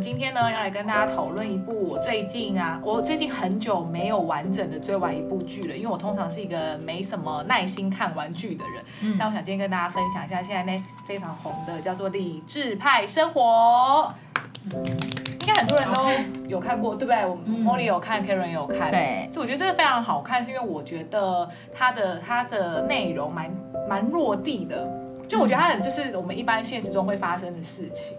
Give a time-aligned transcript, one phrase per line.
[0.00, 8.82] 今天呢要来跟大家讨论一部我最近啊，我最近很久没有完整的追完一部剧了，因为我通常是一个没什么耐心看完剧的人。
[9.02, 14.10] 嗯，但我想今天跟大家分享一下，现在 Netflix 非常红的叫做《理智派生活》。
[14.72, 14.84] 嗯，
[15.40, 17.26] 应该很多人都有看过，对不对？
[17.26, 18.90] 我 Molly 有看，Karen 也有看。
[18.90, 23.50] 对，所以我觉得这个非常好看，是因为我觉得它的它的内容蛮
[23.86, 24.88] 蛮落地的，
[25.28, 28.16] 就我觉得它很就是我们一般现实中会发生的事情。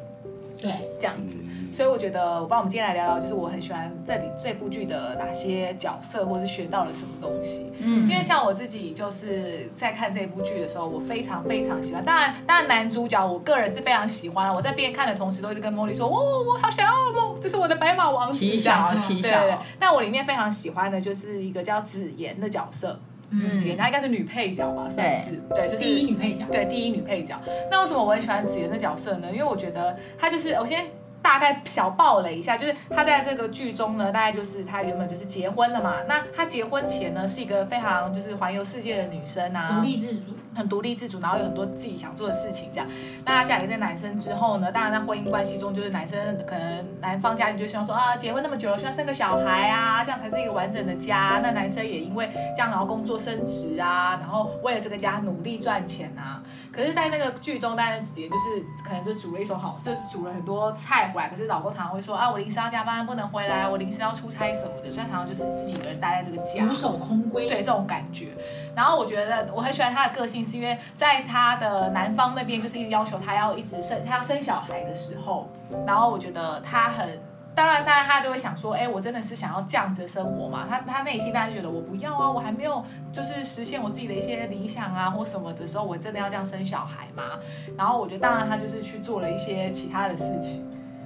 [0.62, 1.38] 对，这样子，
[1.74, 7.72] 所以我觉得，我帮我们今天来聊聊，就是我很喜欢这里这部剧的哪些角色，或是学到了什么东西。
[7.80, 12.06] 嗯，因为像我自己就是在看这部剧的时候，我非常非常喜欢。
[12.06, 14.54] 当然，当然男主角我个人是非常喜欢。
[14.54, 18.38] 我在边看的同时，都一直跟茉莉说，我我好想要梦，这是我的白马王子。
[18.38, 19.30] 奇小，奇小。
[19.30, 19.58] 对对。
[19.80, 23.00] 那我里面非常喜欢的就是一个叫紫妍的角色。
[23.32, 26.46] 嗯，紫妍她应该是女配角吧，算是对，就是第一女配角。
[26.52, 27.40] 对，第一女配角。
[27.70, 29.30] 那为什么我很喜欢紫妍的角色呢？
[29.32, 30.86] 因为我觉得她就是，我先
[31.22, 35.96] 大概小爆了一下，就是她在这个剧中呢，大概就是她原本就是结婚了嘛。
[36.08, 42.90] 那她结婚前呢，是一个非常就是环游世界的女生啊，独立自主，很独立自主，然后有很多自己想做的事情这样。
[43.26, 51.40] 那嫁给这个男生之后呢，当然在婚姻关系中，就是男生可能男方家里就希望说啊，结婚那么久了，希望生个小孩啊，这样才是一个完整的家。
[51.42, 56.42] 那男生也因为这样然后工作升职啊，然后为了这个家努力赚钱啊。
[56.72, 61.28] 可是，在那个剧中，当然紫妍就是可能就煮了一手好，就是煮了很多菜回来。
[61.28, 67.48] 可是老公常常会说啊，我临时要加班不能回来，我临时要出差什么的，所以他常常就是自己一个人待在这个家，独守空闺。
[67.48, 68.30] 对，这种感觉。
[68.74, 75.50] 然后我觉得我很喜欢他的个性，是因为在他的男方那边就是一直要求他要一直生，他要生小孩的时候，
[75.86, 77.20] 然后我觉得他很。
[77.54, 80.66] 当然，当然，他就会想说，哎，我真的是想要这样子生活嘛？
[80.70, 82.82] 他他内心当然觉得我不要啊，我还没有
[83.12, 87.38] 就是实现我自己的一些理想啊或什么的时候，我真的要这样生小孩吗？
[87.78, 90.66] 然后我觉得，当然他就是去做了一些其他的事情。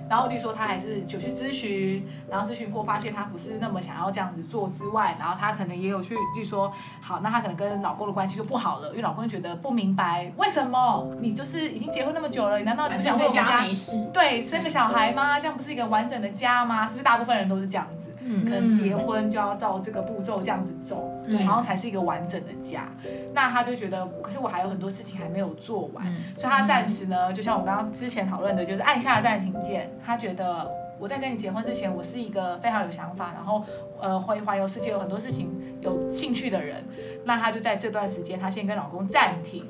[0.10, 6.72] 然后，我弟说，他还是就去咨询，然后咨询过，发现他不是那么想要这样子做之外，然后他可能也有去，例如说，
[7.02, 13.66] 好，那他可能跟老公的关系就不好了，因为老公觉得不明白为什么你就是已经结婚那么久了，你难道你不想为我们家？
[14.14, 15.40] 对，生个小孩吗？
[15.40, 16.86] 这样不是一个完整的家吗？
[16.86, 18.15] 是不是大部分人都是这样子？
[18.28, 22.92] 嗯，可能结婚就要照这个步骤这样子走，对，然后才是一个完整的家。
[23.34, 29.92] 那他就觉得，可是我还有很多事情还没有做完，嗯、所以他暂时呢，就像我们刚刚之前讨论的，就是按下了暂停键。
[30.04, 33.64] 他觉得我在跟你结婚之前，我是一个非常有想法，然后
[34.02, 36.84] 呃会环游世界，有很多事情有兴趣的人。
[37.26, 39.66] 那他就在这段时间，他先跟老公暂停。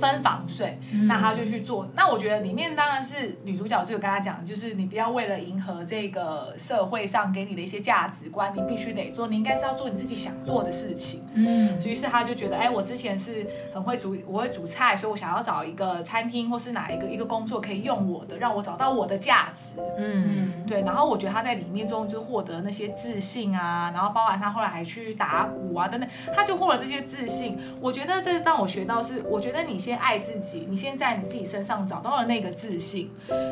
[0.00, 1.86] 分房睡，那他就去做。
[1.94, 11.22] 那我觉得里面当然是女主角就有跟他讲，就是你不要为了迎合这个社会上给你的一些价值观，你必须得做，你应该是要做你自己想做的事情。
[11.34, 19.74] 嗯，于是他就觉得，哎，我之前是很会煮，我会煮菜，所以我想要找一个餐厅或是哪一个一个工作可以用我的，让我找到我的价值。
[19.98, 20.80] 嗯，对。
[20.80, 27.58] 然后我觉得他在里面中就获得那些自信啊，然后包含他后来还去打鼓啊等等，他就获了这些自信。
[27.80, 29.73] 我觉得这让我学到是，我觉得你。
[29.74, 33.10] 你先爱自己，你先在你自己身上找到了那个自信，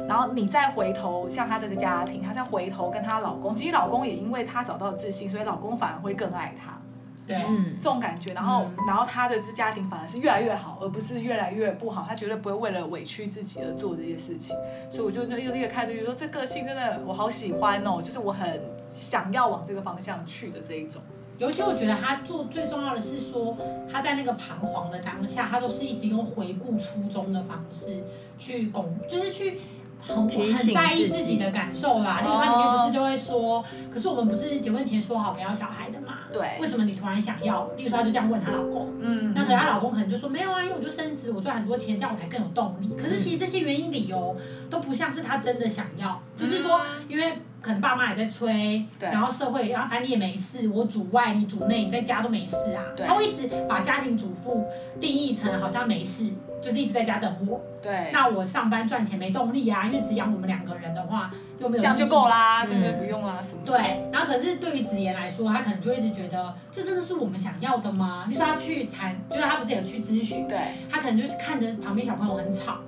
[0.09, 6.81] 然后你再回头，像她这个家庭，她再回头跟她老公，其实老公也因为她找到了自信，所以老公反而会更爱她。
[7.27, 12.07] 对，嗯，这种感觉，然后，然后她的这家庭反而是越来越好，而不是越来越不好。
[12.09, 14.57] 她绝对不会为了委屈自己而做这些事情，
[14.93, 18.61] 所以我就越越看就觉得说，这个性真的我好喜欢哦，就是我很
[18.95, 21.03] 想要往这个方向去的这一种。
[21.39, 23.57] 尤其我觉得他做最重要的是说，
[23.91, 28.05] 他在那个彷徨的当下，他都是一直用回顾初衷的方式
[28.39, 29.59] 去拱，就是去
[30.01, 32.21] 很很在意自己的感受啦。
[32.21, 36.19] 例如他里面不是就会说，可是我们不是结婚前说好不要小孩的嘛？
[36.33, 37.69] 对，为什么你突然想要？
[37.77, 42.95] 例如说他就这样问她老公，嗯，那可是她老公可能就说没有啊，因为我就升职，我赚很多钱，这样我才更有动力。
[42.95, 44.37] 可是其实这些原因理由
[44.71, 47.33] 都不像是他真的想要，只是说因为。
[47.63, 52.83] 可能爸妈也在催，然后社会，然后反正你也没事，我主外，你主内，你在家都没事啊。
[53.07, 54.67] 他会一直把家庭主妇
[55.01, 57.61] 定义成好像没事，就是一直在家等我。
[57.81, 58.11] 对。
[58.13, 61.31] 那我上班赚钱没动力啊，因为只养我们两个人的话，
[61.61, 61.81] 又没有。
[61.81, 63.63] 这样就够啦，就不用啦什么。
[63.65, 63.77] 对。
[64.11, 68.27] 然后可是对于子妍来说，他可能就一直觉得，这真的是我们想要的吗？
[68.29, 70.49] 你说他去谈，就是他不是有去咨询？
[70.49, 70.59] 对。
[70.91, 72.79] 他可能就是看着旁边小朋友很吵。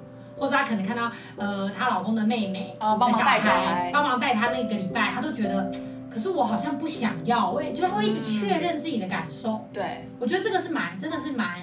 [0.45, 5.73] 或者她可能看到，呃，她老公的妹妹帮忙带小孩，帮忙带她那个礼拜，她都觉得，
[6.11, 9.53] 可是我好像不想要、我也，就是他会一直确认自己的感受。
[9.53, 11.61] 嗯、对，我觉得这个是蛮，真的是蛮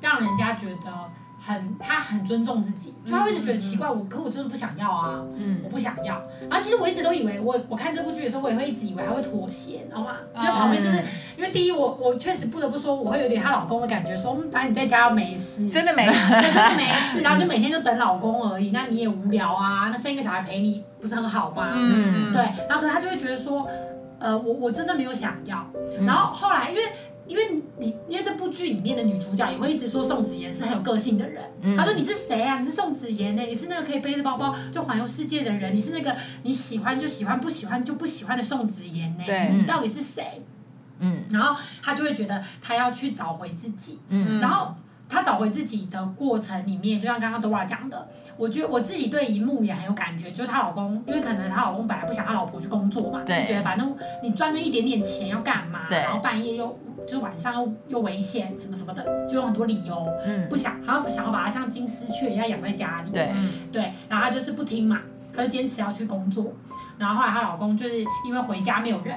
[0.00, 1.10] 让人家觉得。
[1.46, 6.22] 很，他很尊重自己，就他会一直觉得奇怪，我可我真的不想要啊，嗯，我不想要。
[6.48, 10.16] 然后其实我一直都以为，我我看这部剧的时候，我也会一直以为他会妥协，你知道吗？
[10.36, 10.96] 因为旁边就是，
[11.36, 21.72] 因为第一，我我确实不得不说，我会有点她老公的感觉，说，反正你在家没事，真的没事， 真的没事，然后就每天就等老公而已，那你也无聊啊，那生一个小孩陪你不是很好吗？
[21.74, 22.40] 嗯，对。
[22.68, 23.68] 然后可是他就会觉得说，
[24.18, 25.62] 呃，我我真的没有想要。
[26.06, 26.82] 然后后来因为。
[27.26, 27.42] 因为
[27.78, 31.42] 你，因为这部剧里面的女主角也会一直说宋子妍是很有个性的人。
[31.76, 32.58] 她、嗯、说你是谁啊？
[32.58, 33.42] 你是宋子妍呢？
[33.42, 35.74] 你是那个可以背着包包就环游世界的人？
[35.74, 39.24] 你是那个你喜欢就喜欢，不喜欢就不喜欢的宋子妍呢？
[39.24, 40.42] 对，你到底是谁？
[40.98, 44.00] 嗯，然后她就会觉得她要去找回自己。
[44.08, 44.74] 嗯，然后。
[45.06, 60.48] 她找回自己的过程里面，就像刚刚 Dora 讲的，我觉得我自己对一幕也很有感觉，就是她老公，因为可能她老公本来不想她老婆去工作嘛，就觉得反正你赚那一点点钱要干嘛，然后半夜又就是晚上又又危险什么什么的，就有很多理由，嗯。
[60.48, 63.32] 不想，然后想要把它像金丝雀一样养在家里，对，
[63.72, 65.00] 对，然后她就是不听嘛，
[65.34, 66.52] 她就坚持要去工作，
[66.98, 69.16] 然后后来她老公就是因为回家没有人。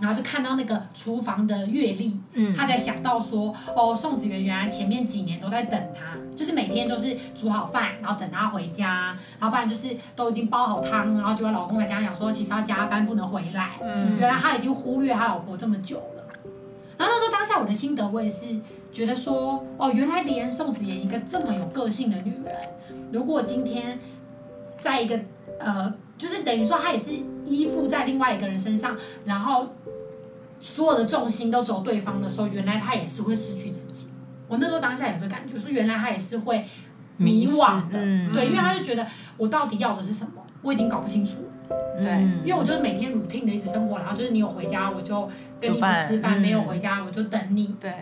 [0.00, 15.98] 然后就看到那个厨房的月历，嗯，他才想到说，哦，宋子媛原来前面几年都在等他，就是每天都是煮好饭，然后等他回家，然后不然就是都已经煲好汤，然后结果老公来跟他讲说，其实他加班不能回来，嗯，原来他已经忽略他老婆这么久。
[15.98, 16.13] 了。
[16.96, 18.46] 然后那时候当下我的心得，我也是
[18.92, 22.54] 觉得说，哦，原来连宋子妍一个这么有个性的女人，
[23.12, 23.98] 如果今天
[24.78, 25.20] 在一个
[25.58, 27.12] 呃，就是等于说她也是
[27.44, 29.68] 依附在另外一个人身上，然后。
[30.60, 34.06] 所有的重心都走对方的时候，原来她也是会失去自己。
[34.48, 36.64] 我那时候当下有这感觉，说原来她也是会
[37.18, 39.06] 迷惘的，嗯、对，因为他就觉得
[39.36, 41.53] 我到底要的是什么，我已经搞不清楚了。
[41.96, 45.28] 对，因为我就是每天 routine 的一直生活，然后就是你有回家我就
[45.60, 47.74] 跟你一起吃饭，没有回家我就等你。
[47.80, 47.92] 对，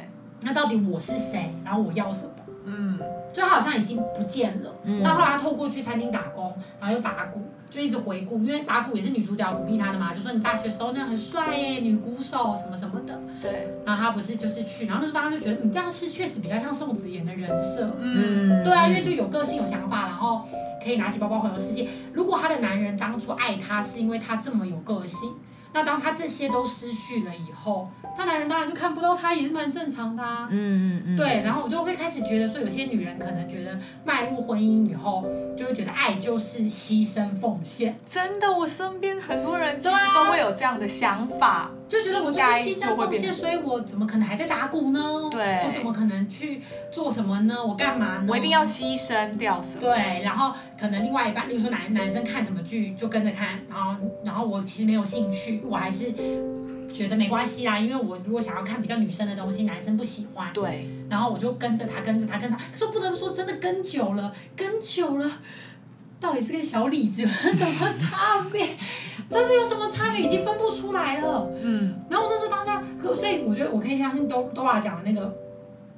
[0.41, 1.55] 那到底我是谁？
[1.65, 2.33] 然后我要什么？
[2.65, 3.05] 嗯，就
[3.53, 4.75] 好像已经不见了。
[4.85, 7.41] 那、嗯、后来他透过去餐厅打工，然后又打鼓。
[7.71, 13.19] 就一直回顾，因为打鼓也是女主角鼓励他的嘛，就说你大学时候那很帅耶，女鼓手什么什么的。
[13.41, 13.67] 对。
[13.87, 17.91] 然后他不是就是去，然后那时候大家就觉得你这样是确实比较像宋子妍的人设。
[17.99, 18.63] 嗯。
[18.63, 20.43] 对啊，因为就有个性有想法，然后
[20.85, 21.89] 可以拿起包包环游世界。
[22.13, 25.31] 如果他的男人当初爱她是因为她这么有个性，
[25.73, 27.91] 那当他这些都失去了以后。
[28.15, 30.47] 他男人当然就看不到他，也是蛮正常的啊。
[30.51, 31.17] 嗯嗯嗯。
[31.17, 35.25] 对，然后我就会开始觉得说，有些女人可能觉得迈入婚姻以后，
[35.57, 37.99] 就会觉得爱就是牺牲奉献。
[38.07, 45.29] 真的，我身边很多人其实都会有这样的想法，就觉得我就是牺牲奉献，所以我怎么可能还在打鼓呢？
[45.31, 47.55] 对，我怎么可能去做什么呢？
[47.63, 48.27] 我干嘛呢？
[48.29, 49.81] 我一定要牺牲掉什么？
[49.83, 53.95] 对，然后可能另外一半，例如说男男生看什么剧就跟着看，然后
[54.25, 56.15] 然后我其实没有兴趣，我还是。
[56.93, 60.53] 觉得没关系啦，因为我如果想要看比较女生的东西，男生不喜欢。
[60.53, 60.87] 对。
[61.09, 62.57] 然后我就跟着他，跟着他，跟他。
[62.57, 65.31] 可是我不得不说，真的跟久了，跟久了，
[66.23, 68.69] 到底是跟小李子有 什么差别？
[69.29, 70.21] 真的有什么差别？
[70.23, 71.51] 已经分不出来了。
[71.63, 71.95] 嗯。
[72.09, 72.83] 然后我那时候当下，
[73.13, 75.35] 所以我觉得我可以相信多多娃讲的那个。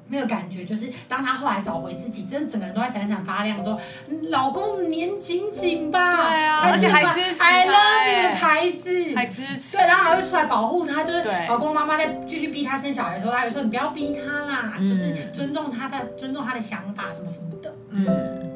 [0.09, 3.81] 那个感觉就是，当他后来找回自己，真的整个人都在闪闪发亮之后，
[4.29, 18.05] 老公黏紧紧吧，对啊，而且还支持 I love you 的牌子，还支持，对，然后还会出来保护他，就是老公妈妈在继续逼她生小孩的时候，她就说你不要逼她啦，嗯、就是尊重她的尊重她的想法什么什么的，嗯，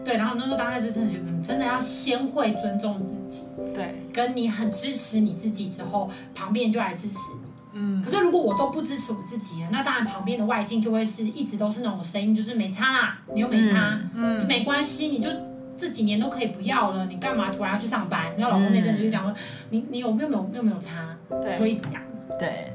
[0.09, 3.43] 对，然后那时候当下就真的觉得，嗯，真的要先会尊重自己，
[3.75, 7.49] 对，跟你很支持你自己之后，旁边就来支持你。
[7.75, 15.29] 嗯，可是如果我都不支持我自己了，那当然旁边的外境就会是一直都是那种声音，就是没差啦，你又没差，嗯，就没关系，你就
[15.77, 18.35] 这几年都可以不要了，你干嘛突然要去上班？
[18.39, 19.35] 然后老公那阵子就讲说，
[19.69, 21.15] 你你有没有没有没有差？
[21.29, 22.73] 对，所以这样子，对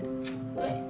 [0.55, 0.83] 对。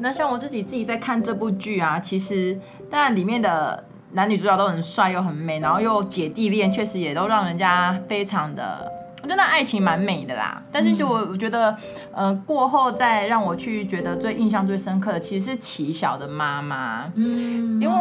[0.00, 8.92] 那像我自己自己在看这部剧啊，其实当然里面的男女主角都很帅又很美，然后又姐弟恋，确实也都让人家非常的。
[9.20, 11.76] 我觉得爱情蛮美的啦，但是其实我我觉得，
[12.12, 17.10] 呃，过后再让我去觉得最印象最深刻的，其实是齐晓的妈妈。
[17.16, 17.94] 嗯，因为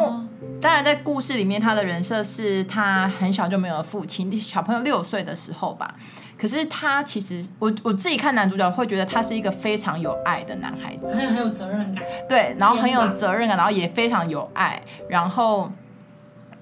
[0.61, 5.95] 当然在故事里面，他的人设是他很小就没有父亲，小朋友六岁的时候吧。
[6.39, 12.03] 可是他其实，我我自己看男主角会觉得他是一个非常有爱的男孩子，很很有责任感。
[12.29, 15.69] 对，然后很有责任感，然后也非常有爱，然后。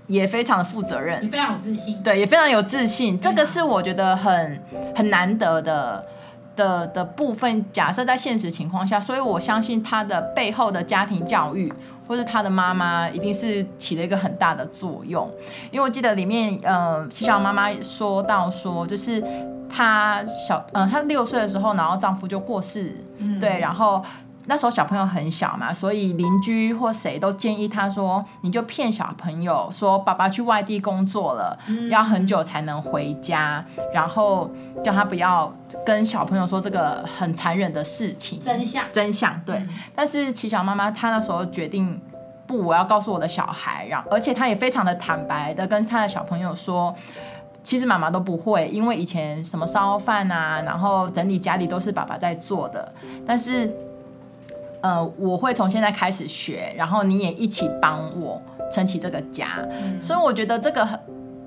[0.07, 4.61] 也非常的负责任，也非常有自信，对，也非常有自信，这个是我觉得很
[4.95, 6.05] 很难得的
[6.55, 7.65] 的的部分。
[7.71, 11.73] 假设在现实情况下，所以我相信他的背后的家庭教育，
[12.07, 15.29] 或是他的妈妈，一定是起了一个很大的作用。
[15.71, 19.23] 因为我记得里面，呃，七小妈妈说到说，就是。
[19.67, 24.01] 她小，嗯、呃，她六岁的时候，然后丈夫就过世，嗯、对，然后。
[24.47, 34.49] 那时候小朋友很小嘛，所以邻居或谁都建议他说：“你就骗小朋友说爸爸去外地工作了，嗯、要很久才能回家，然后
[34.83, 35.51] 叫他不要
[35.83, 39.55] 跟小朋友说这个很残忍的事情。”真相，真相，对。
[39.55, 41.99] 嗯、但是齐小妈妈她那时候决定
[42.45, 46.95] 不，我要告诉我的小孩，然后而且她也非常的坦白的跟他的小朋友说，
[47.63, 52.93] 其实妈妈都不会，因为以前什么烧饭啊，然后整理家里都是爸爸在做的，
[53.25, 53.75] 但是。
[54.85, 58.39] 呃，我会从现在开始学，然后你也一起帮我
[58.71, 59.57] 撑起这个家。
[59.71, 60.87] 嗯、所以我觉得这个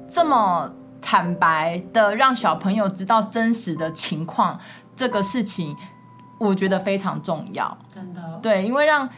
[0.08, 0.68] 这么
[1.00, 4.58] 坦白的让小朋友知道真实的情况，
[4.96, 5.76] 这个事情
[6.40, 7.78] 我觉得非常重要。
[7.86, 9.08] 真的，对，因为让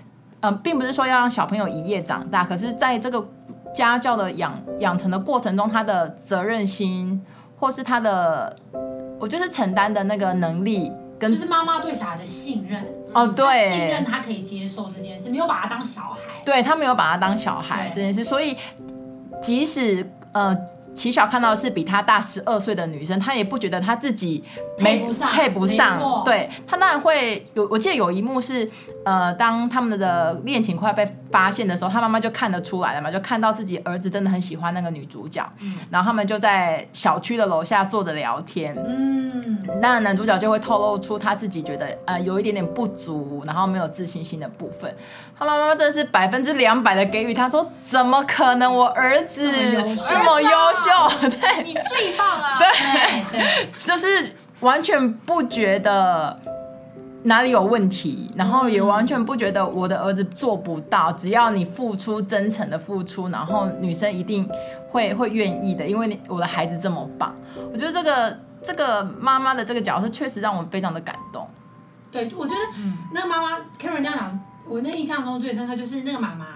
[0.41, 3.27] 呃，并不是说要让小朋友一夜长大，可是在这个
[3.75, 7.19] 家教的养养成的过程中，他的责任心
[7.59, 8.55] 或是他的，
[9.19, 10.93] 我就是承担的那个能力。
[11.19, 12.83] 跟就是妈妈对小孩的信任
[13.15, 18.57] 哦，对，信任他可以接受这件事，没有把他当小孩，对，他没有把他当小孩这件事，所以
[19.43, 20.57] 即使呃。
[20.95, 24.43] 奇巧看到的是比他大十二岁的女生，他也不觉得他自己
[24.79, 26.23] 没配不上。
[26.25, 28.69] 对，他当然会有，我记得有一幕是，
[29.05, 44.95] 呃，当他们的恋情快要被发现的时候，他妈妈就看得出来了嘛，就看到自己儿子真的很喜欢那个女主角，嗯，然后他们就在小区的楼下坐着聊天，嗯，那男主角就会透露出他自己觉得呃有一点点不足，然后没有自信心的部分。
[45.39, 50.80] 他妈妈真的是百分之两百的给予，他说怎么可能我儿子这么优秀？
[51.21, 52.59] 对，你最棒啊！
[52.59, 56.39] 对，就是完全不觉得
[57.25, 61.13] 哪里有问题，然后也完全不觉得我的儿子做不到。
[61.13, 64.49] 只要你付出真诚的付出，然后女生一定
[64.91, 67.35] 会会愿意的，因为你我的孩子这么棒。
[67.73, 71.49] 我觉得这个这个妈妈的这个角色确实让我非常的感动。
[72.11, 72.61] 对，我觉得
[73.13, 76.47] 那个妈妈 Karen 这样讲，我那印象中最深刻就是那个妈妈。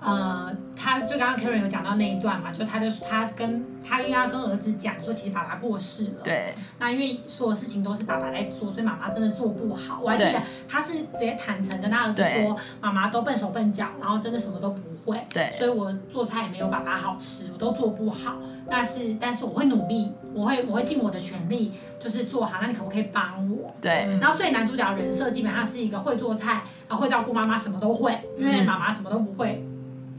[0.00, 6.22] 呃，他就刚刚 Karen 有讲到那一段嘛，就他就他跟他应该跟儿子讲说，其实爸爸过世了。
[6.24, 6.54] 对。
[6.78, 10.00] 那因为所有事情都是爸爸在做，所以妈妈真的做不好。
[10.02, 15.22] 我还记得他是直接坦诚跟他儿子说，妈妈都笨手笨脚，然后真的什么都不会。
[15.32, 15.52] 对。
[15.52, 18.38] 所以我做菜也没有爸爸好吃，我都做不好。
[18.70, 22.58] 但是但是我会努力，我会我会尽我的全力，就是做好。
[22.62, 23.74] 那你可不可以帮我？
[23.82, 24.06] 对。
[24.20, 29.62] 然后所以男主角人设基本上是一个会做菜，然后会照顾妈妈，什么都会，因为妈妈什么都不会。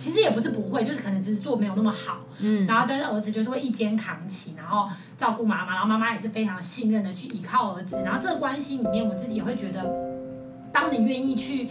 [0.01, 10.10] 其实也不是不会，就是可能只是做没有那么好，嗯，然后但是儿子就是会一肩扛起，然后照顾妈妈，然后妈妈也是非常信任的去依靠儿子，然后这个关系里面，我自己也会觉得。
[10.71, 11.67] 当你愿意去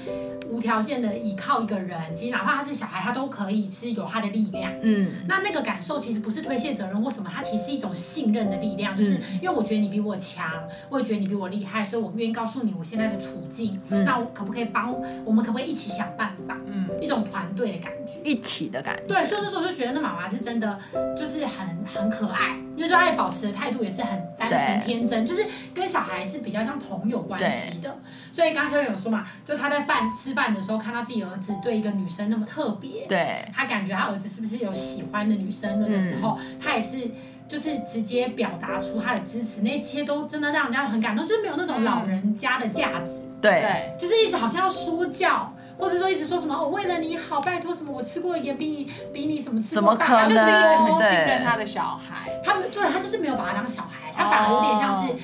[0.51, 4.73] 无条件的依靠一个人，其实哪怕他是小孩，他都可以是有他的力量。
[4.83, 8.97] 嗯，那那个感受其实不是推卸责任或什么，它其实是一种信任的力量。
[8.97, 10.51] 就是因为我觉得你比我强，
[10.89, 13.81] 我也觉得你比我厉害，所以我愿意告诉你我现在的处境。
[13.89, 14.95] 嗯，那我可不可以帮？
[15.25, 16.59] 我们可不可以一起想办法？
[16.67, 19.03] 嗯，一种团队的感觉，一起的感觉。
[19.07, 20.79] 对，所以那时候我就觉得那妈妈是真的，
[21.17, 27.97] 就是很很可爱，因为就爱保持的态度也是很单纯天真，就是跟小孩是比较像朋友关系的。
[28.33, 37.11] 对所以刚刚有说嘛，就他在饭吃饭的时候看到自己儿子对一个女生那么特别，对，他感觉他儿子是不是有喜欢的女生了的时候，嗯、他也是
[37.49, 55.13] 就是直接表达出他的支持，那些都真的让人家很感动，就是没有那种老人家的架子，嗯、对，就是一直好像要说教，或者说一直说什么哦，为了你好，拜托什么，我吃过一点比你比你什么吃过饭，他就是一直很信任他的小孩，他们对他就是没有把他当小孩，他反而有点像是。
[55.13, 55.17] 哦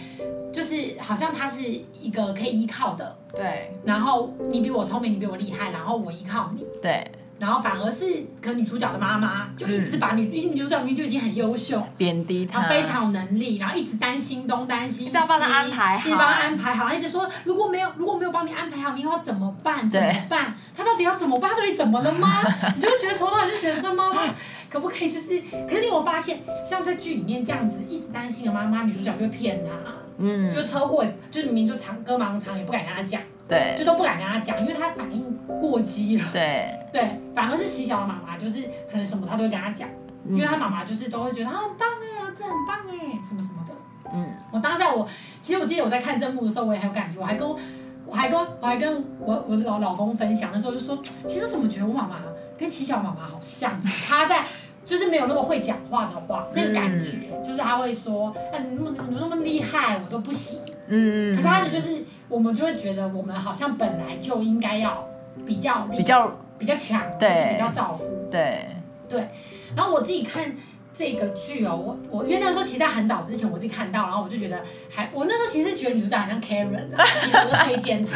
[0.57, 1.61] 就是好像他是
[2.01, 3.71] 一个可以依靠的，对。
[3.85, 7.07] 然后你比我聪明，你比我厉害，然后我依靠你，对。
[7.39, 19.91] 然后反而是可女主角的妈妈就一直把女，女主角明明就已经很优秀，贬低她，非常有能力，然后一直担心东担心西，一直帮她安排好，一直帮她安排好，一直说如果没有如果没有帮你安排好，你以后要怎么办？
[19.91, 20.55] 怎么办？
[20.75, 21.51] 她到底要怎么办？
[21.51, 22.43] 她到底怎么了吗？
[22.75, 24.23] 你就会觉得从头到尾就觉得这妈妈
[24.71, 25.39] 可不可以就是？
[25.69, 29.73] 可是你有发现，像在剧里面这样子一直担心的妈妈，女主角就会骗她。
[30.19, 39.89] 嗯，就车祸，就是明明就长歌盲肠，也不敢跟他讲，对，就都不敢跟他讲，因为他反应过激了，对，对，反而是齐小的妈妈，就是可能什么他都会跟他讲，
[40.25, 43.73] 嗯、因为他妈妈就是都会觉得啊很棒哎，儿子很棒哎，什么什么的，
[44.13, 45.07] 嗯，我当下我
[45.43, 47.59] 其实我记得我在看这幕的时候，我也很有感觉，我还跟我，
[48.07, 52.17] 我还跟我还跟我我老老公分享的时候就说，其实怎么觉得我妈妈
[52.59, 54.45] 跟齐小妈妈好像，他在。
[54.87, 60.61] 就是没有那么会讲话的话，那个感觉、嗯、就是他会说，哎、啊，你那么你那么厉害，我都不行。
[60.87, 65.05] 嗯，可是他的就是，我们就会觉得我们好像本来就应该要
[65.45, 68.31] 比较比较比较强，对，比较照顾。
[68.31, 68.69] 对
[69.09, 69.29] 对。
[69.75, 70.55] 然后我自己看
[70.95, 78.13] 这个剧哦，我我因为那个时候其实在很早之前我就看到，然后我就觉得还我那时候其实觉得女主角很像 Karen 的， 其实我就推荐她。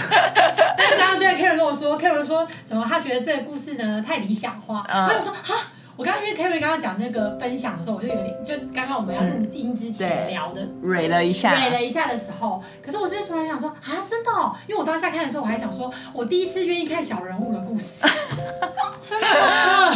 [0.79, 2.87] 但是刚刚就在 Karen 跟我说，Karen 说什么？
[2.89, 5.73] 他觉得这个故事呢太理想化，他就说哈。
[6.01, 18.09] 我刚刚因为 Kerry 刚刚讲那个分享的时候，我就有点，就刚刚我们要录音之前聊的，蕊、嗯、了一下，蕊了一下的时候，可是我就突然想说啊，真的哦，因为我当下看的时候，我还想说，我第一次愿意看小人物的故事，
[19.05, 19.95] 真的，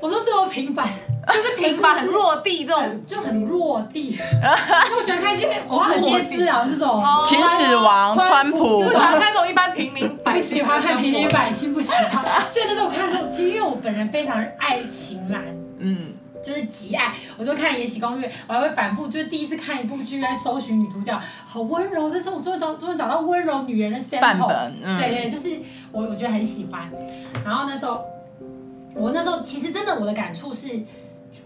[0.00, 0.88] 我说这么平凡。
[1.32, 4.18] 就是平凡很落地这种，就很落地。
[4.42, 10.58] 我喜欢看一些 华尔街之狼这种，秦始皇、川普，不喜欢看这种一般平民百姓。
[10.58, 12.24] 不喜欢看平民百姓，不喜欢。
[12.50, 15.40] 所以那时候我看的时候，其实因为我本人非常爱情蓝，
[15.78, 17.14] 嗯，就是极爱。
[17.38, 21.16] 我就看《延禧攻略》，我还会反复，就是第一次看一部剧在搜寻女主角，
[21.46, 22.10] 好温柔。
[22.10, 24.48] 这是我终于找，终于找到温柔女人的 sample。
[24.98, 25.56] 对对，就是
[25.92, 26.90] 我，我觉得很喜欢。
[27.44, 28.04] 然后那时候，
[28.94, 30.80] 我那时候其实真的我的感触是。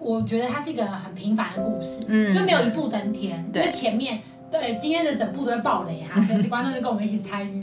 [0.00, 7.62] 我觉得它是一个很平凡的故事，嗯，就没有一步登天，因为前面对今天的整部都会爆雷哈， 所以观众就跟我们一起参与。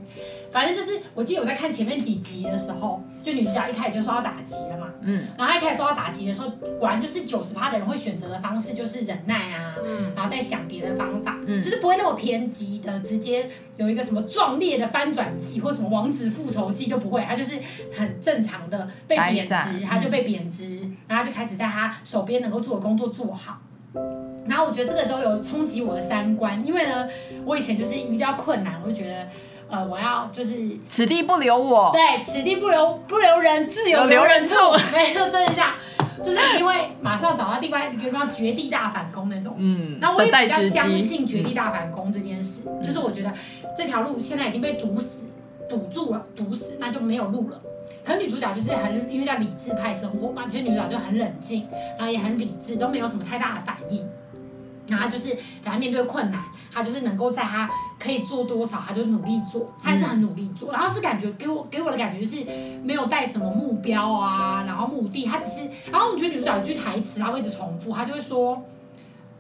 [0.52, 17.60] 反正就是，我记得我在看前面几集的时候，就女主角一开始就受到打击了嘛，嗯，然后她一开始受到打击的时候，果然就是九十趴的人会选择的方式就是忍耐啊，嗯，然后再想别的方法，嗯，就是不会那么偏激的，直接有一个什么壮烈的翻转记或什么王子复仇记就不会，他就是
[17.92, 23.60] 很正常的被贬值，他就被贬值，然后就开始在他手边能够做的工作做好，
[24.48, 27.08] 然后我觉得这个都有冲击我的三观，因为呢，
[27.46, 29.28] 我以前就是遇到困难，我就觉得。
[29.70, 30.56] 呃，我要就是
[30.88, 34.56] 此地不留我，对，此地不留不留人，自有留人处。
[34.94, 35.72] 没错，真的这样，
[36.24, 39.56] 就是一定会马上找到另外一个地方绝地大反攻那种。
[39.58, 43.34] 嗯，那我也比较相信绝地大反攻这件事，嗯、就是我觉得
[43.76, 45.24] 这条路现在已经被堵死，
[45.68, 47.60] 堵住了，堵死，那就没有路了。
[48.04, 51.68] 可是女主角就是很，因为叫理智派生活嘛，所以女主角就很冷静，
[51.98, 54.08] 然后也很理智，都没有什么太大的反应。
[54.86, 60.74] 然后就是，反正面对困难，她就是能够在她可以做多少，她就努力做，她还是很努力做。
[60.74, 62.44] 然后是感觉给我给我的感觉就是
[62.84, 68.62] 没有带什么目标啊，然后目的，她只是，然后我觉得女主角有句台词，她会一直重复，她就会说，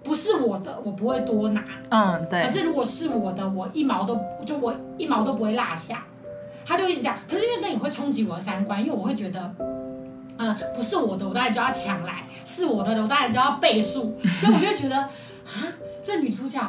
[0.01, 2.43] 不是我的，我不会多拿，嗯，对。
[2.43, 6.05] 可是如果是我的，我一毛都就我一毛都不会落下，
[6.65, 7.17] 他就一直这样。
[7.29, 9.55] 可是因为那也会冲击我的三观，因为我会觉得。
[10.35, 14.19] 嗯，不是我的，我当然就要抢来；是我的，我当然就要倍数。
[14.41, 15.61] 所以我就会觉得，啊，
[16.03, 16.59] 这女主角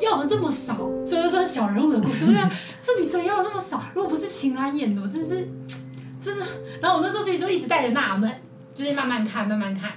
[0.00, 0.74] 要的这么少，
[1.06, 2.26] 所以就说小人物的故事。
[2.26, 2.50] 对啊，
[2.82, 5.48] 这女主角要的那么少，如果不是秦岚演的，我真的是，
[6.20, 6.44] 真的。
[6.82, 8.28] 然后我那时候就就一直带着纳闷，
[8.74, 9.92] 就是慢慢看，慢慢看。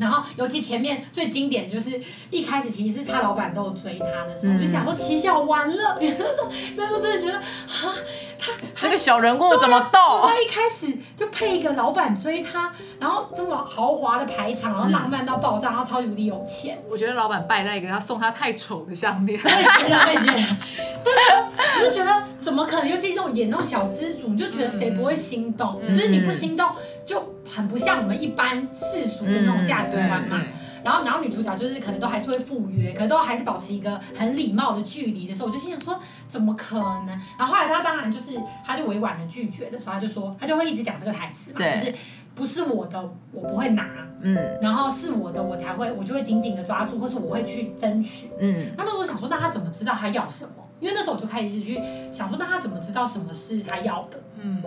[0.00, 7.94] 然后，尤其前面最经典的就是一开始其实是他老板都有追他的时候，嗯、就想说齐小完了，那时候真的觉得啊，
[8.38, 10.00] 他这个小人物怎么动？
[10.00, 16.82] 我说一开始就配一个老板追他，然后这么豪华的排场，然后浪漫到爆炸，然后超级无敌有钱。
[16.90, 19.38] 我觉得老板败在一个他送他太丑的项链。
[19.42, 20.56] 我也觉得，我也觉得，
[21.04, 22.88] 但是我就觉得怎么可能？
[22.88, 25.78] 尤其这种演那种小资主，你就觉得谁不会心动？
[25.82, 26.66] 嗯、就是你不心动
[27.04, 27.22] 就。
[27.54, 30.46] 很不像我们一般世俗的那种价值观嘛，嗯、
[30.84, 37.08] 然后然后女主角就是可能都还是会赴约，可能都还是保持一个很礼貌的距离的时候，我就心想说怎么可能？
[37.38, 41.94] 然后后来她当然就是，她就委婉的拒绝的时候，她就说，她就会一直讲这个台词嘛，就是
[42.34, 43.84] 不是我的我不会拿，
[44.20, 50.52] 嗯，然后是我的我才会，我就会紧紧的抓住，或是我会去争取，嗯，那那时候想说，那她怎么知道她要什么？
[50.78, 51.78] 因为那时候我就开始去
[52.10, 54.18] 想说，那她怎么知道什么是她要的？
[54.40, 54.62] 嗯。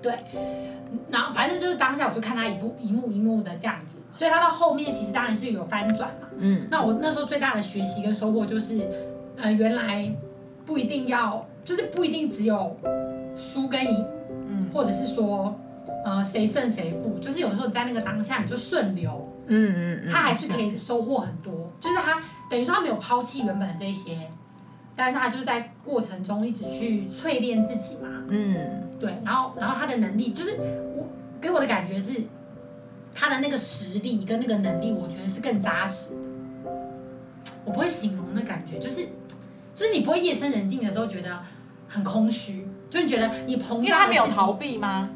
[0.00, 0.14] 对，
[1.10, 6.28] 然后反正就是当下我就看他一部一幕一幕的这样子，所以他到后面其实当然是有翻转嘛。
[6.38, 8.88] 嗯，那我那时候最大的学习跟收获就是，
[9.36, 10.08] 呃，原来
[10.64, 12.76] 不一定要，就是不一定只有
[13.36, 14.06] 输跟赢，
[14.48, 15.58] 嗯，或者是说，
[16.04, 24.30] 呃，谁胜谁负，就是有的时候你在那个当下你就顺流，嗯嗯嗯，他还是可以收获很多，就是他等于说他没有抛弃原本的这些。
[24.98, 30.56] 但是他就是在过程中一直去淬炼自己嘛，嗯，对，然后然后他的能力就是
[30.96, 31.06] 我
[31.40, 32.24] 给我的感觉是，
[33.14, 36.28] 他的那个实力跟那个能力，我觉得是更扎实的。
[37.64, 39.06] 我不会形容的感觉，就是
[39.72, 41.38] 就是你不会夜深人静的时候觉得
[41.86, 45.08] 很空虚，就你觉得你朋友，他没有逃避吗？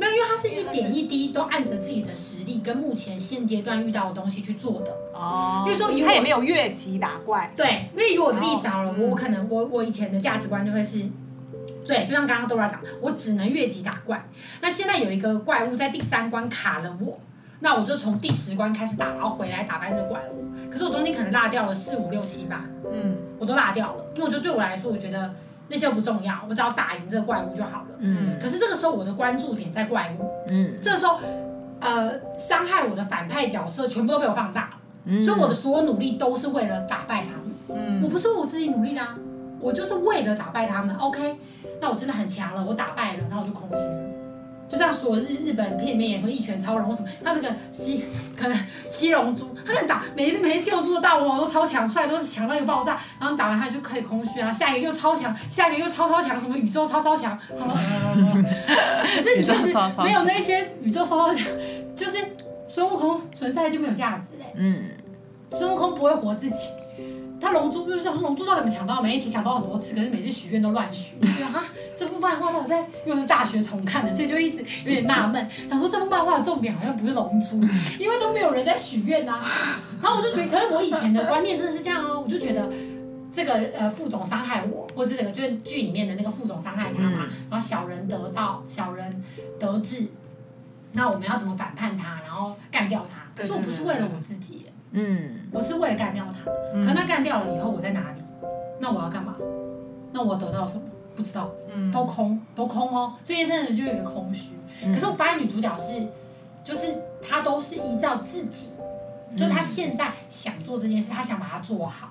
[0.00, 4.90] 没有，因为他是一点一滴都按着自己的实力跟目前现阶段遇到的东西去做的。
[5.12, 5.62] 哦。
[5.66, 7.52] 比如说，他也没有越级打怪。
[7.54, 11.06] 对，因为以我的例子好了，我我可能我我以前的价值观就会是，
[11.86, 14.26] 对，就像刚刚 Dora 讲，我只能越级打怪。
[14.62, 17.20] 那现在有一个怪物在第三关卡了我，
[17.60, 20.46] 那我就从第十关开始打，然后回来打败这个怪物。
[20.70, 25.34] 可是我中间可能落掉了四五六七八，嗯，我都落掉了，因为我觉得对我来说，我觉得。
[25.70, 27.86] 那些不重要，我只要打赢这个怪物就好了。
[28.00, 28.36] 嗯。
[28.42, 30.28] 可是这个时候我的关注点在怪物。
[30.48, 30.74] 嗯。
[30.82, 31.18] 这个时候
[31.80, 37.80] 呃伤害我的反派角色全部都被我放大，嗯所以我的所有努力都是为了打败他们。
[37.80, 39.16] 嗯我不是为我自己努力的啊，
[39.60, 40.94] 我就是为了打败他们。
[40.96, 41.38] OK，
[41.80, 44.19] 那我真的很强了，我打败了，然后我就空虚了。
[44.70, 48.04] 就像所日日本片里面也会一拳超人或什么，他那个七
[48.36, 48.56] 可能
[48.88, 57.74] 七龙珠，他能打每一每一七龙珠的大魔王都超强帅，都是强到一个爆炸，然后打完他就可以空虚啊，下一个又超强，下一个又超超强，什么宇宙超超强，然后
[59.16, 61.48] 可是你就是没有那些宇宙超超强，
[61.96, 62.18] 就是
[62.68, 64.54] 孙悟空存在就没有价值嘞。
[64.54, 64.84] 嗯，
[65.50, 66.68] 孙悟空不会活自己，
[67.40, 69.00] 他龙珠就是说龙珠到底有没有抢到？
[69.00, 71.14] 每一期抢到很多次，可是每次许愿都乱许。
[71.20, 71.64] 我觉得哈，
[71.96, 77.56] 这部漫画到底在，因为是大学重看的，所以就一直有点纳闷，想说这部漫画的重点好像不是龙珠，
[77.98, 79.42] 因为都没有人在许愿呐。
[80.02, 82.70] 然后我就觉得，可是我以前的观念真的是这样哦，我就觉得
[83.32, 89.24] 这个呃副总伤害我，或者这个就是剧里面的那个副总伤害他嘛，然后小人得到，小人
[89.58, 90.08] 得志，
[90.92, 93.30] 那我们要怎么反叛他，然后干掉他？
[93.34, 94.69] 可是我不是为了我自己耶。
[94.92, 96.44] 嗯，我是为了干掉他，
[96.84, 98.22] 可那干掉了以后我在哪里？
[98.80, 99.36] 那我要干嘛？
[100.12, 100.82] 那我得到什么？
[101.14, 103.14] 不知道，嗯都空，都空哦。
[103.22, 104.50] 所以真的就有一个空虚。
[104.92, 106.06] 可是我发现女主角是，
[106.64, 108.70] 就是她都是依照自己，
[109.36, 112.10] 就是她现在想做这件事，她想把它做好。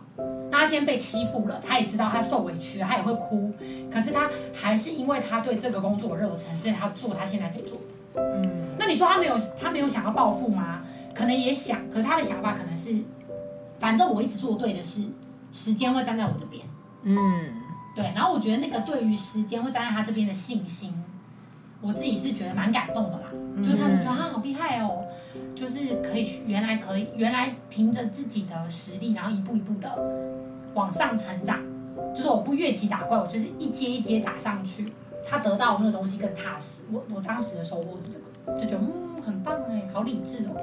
[0.51, 3.51] 那她今天被欺负了，她也知道她受委屈了，她也会哭。
[3.91, 8.21] 可是她还是因为她对这个工作有热忱，所以她做她现在可以做的。
[8.21, 10.81] 嗯那你说她没有，她没有想要报复吗？
[11.19, 12.95] 可能也想，可是他的想法可能是，
[13.77, 15.03] 反正我一直做对的事，
[15.51, 16.65] 时间会站在我这边。
[17.03, 17.17] 嗯，
[17.93, 20.93] 对，然后我觉得那个对于时间会站在他这边的信心，
[21.82, 23.25] 我自己是觉得蛮感动的啦。
[23.58, 25.05] 就是他们觉得他好厉害哦，
[25.53, 29.91] 就是可以原来可以原来凭着自己的实力，然后一步一步的
[30.73, 31.60] 往上成长。
[32.15, 34.93] 就是我不越级打怪，我就是一阶一阶打上去，
[35.27, 36.84] 他得到的那个东西更踏实。
[36.93, 38.19] 我我当时的收获是这
[38.53, 40.57] 个，就觉得嗯很棒哎，好理智哦，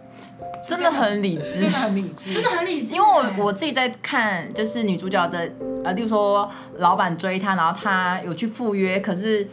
[0.68, 2.96] 真的很理智，真的很理智，真的很理智欸。
[2.96, 5.50] 因为我我自己在看，就是女主角的
[5.84, 9.48] 呃，例如说老板追她，然后她有去赴约，可是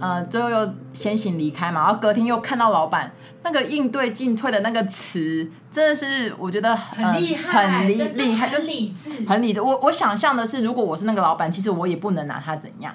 [0.00, 3.12] 呃最后又先行离开嘛，然后隔天又看到老板
[3.42, 9.60] 那个应对进退的那个词，真的是我觉得很厉害，很厉厉害，就很是理智，很理智。
[9.60, 12.94] 我我想象的是，如果我是那个老板，其实我也不能拿他怎样，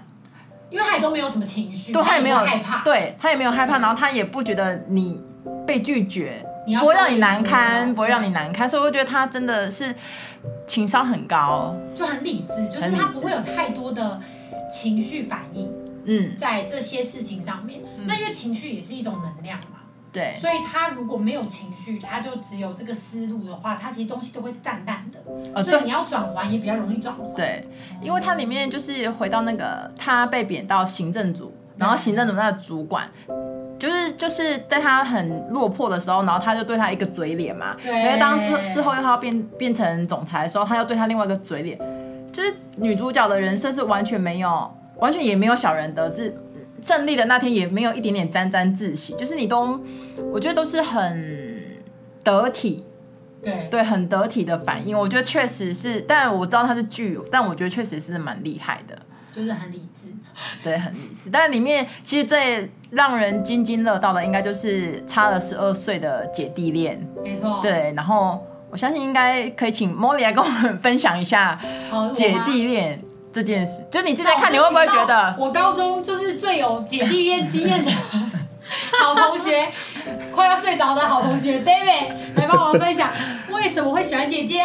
[0.72, 5.22] 因为他也都没有什么情绪，对他也没有害怕，对他也没有害怕，然后他也不觉得你
[5.68, 6.44] 被拒绝。
[6.66, 9.94] 你要不会让你难堪，不会让你难堪，所以我觉得他真的是
[10.68, 14.20] 情商很高，就很理智，就是他不会有太多的
[14.72, 15.72] 情绪反应
[16.06, 17.82] 嗯，在这些事情上面。
[18.06, 19.81] 那因为情绪也是一种能量嘛，
[20.12, 25.19] 对，所以他如果没有情绪，他就只有这个思路的话，他其实东西都会淡淡的，
[25.54, 27.36] 呃对所以你要转还也比较容易转还。
[27.36, 27.65] 对，
[28.02, 33.10] 因为它里面就是回到那个他被贬到行政组，然后行政组那个主管。
[33.80, 37.76] 就是就是在他很落魄的时候，然后他就对他一个嘴脸嘛。
[37.82, 41.80] 对因为当之之后又他要变变成总裁的时候，他又对他另外一个嘴脸。
[42.32, 46.32] 就是女主角的人设是完全没有，完全也没有小人得志，
[46.82, 49.13] 胜利的那天也没有一点点沾沾自喜。
[49.15, 49.80] 就是你都，
[50.32, 51.80] 我觉得都是很
[52.24, 52.84] 得体，
[53.41, 54.98] 对对，很得体的反应。
[54.98, 58.98] 我觉得确实是，但我知道他是剧，但我觉得确实是蛮厉害的。
[59.32, 60.08] 就是很理智。
[60.63, 61.30] 对，很理智。
[61.32, 67.00] 但里面其实最让人津津乐道的，应该就是差了十二岁的姐弟恋。
[67.24, 67.60] 没错。
[67.62, 71.60] 对，然后我相信应该可以请 Molly 来跟我们分享一下
[71.91, 73.02] 哦姐弟恋
[73.34, 73.84] 这件事。
[73.91, 75.36] 就你自己在看，你会不会觉得？
[75.39, 77.91] 我高中就是最有姐弟恋经验的
[79.02, 79.70] 好同学，
[80.32, 83.10] 快要睡着的好同学 David 来帮我们分享
[83.52, 84.63] 为什么会喜欢姐姐。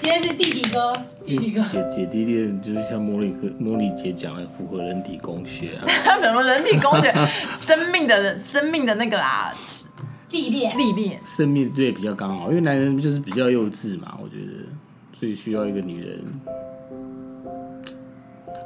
[0.00, 0.92] 今天是弟弟哥，
[1.24, 1.62] 弟弟哥。
[1.62, 5.86] 姐姐弟恋就是像茉莉哥、茉莉姐讲的，符合人体工学啊。
[6.20, 7.14] 什么人体工学？
[7.48, 9.54] 生命的生命的那个啦，
[10.30, 11.20] 历练，历练。
[11.24, 14.66] 生命对比较刚好，因为男人就是比较幼稚嘛，我觉得，
[15.16, 16.18] 所以需要一个女人。